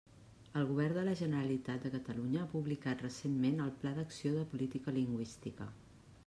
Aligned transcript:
El 0.59 0.63
Govern 0.69 0.95
de 0.99 1.01
la 1.09 1.11
Generalitat 1.19 1.85
de 1.87 1.91
Catalunya 1.95 2.39
ha 2.45 2.49
publicat, 2.53 3.05
recentment, 3.09 3.61
el 3.67 3.75
Pla 3.85 3.93
d'Acció 3.99 4.33
de 4.39 4.47
Política 4.55 4.97
Lingüística. 4.99 5.71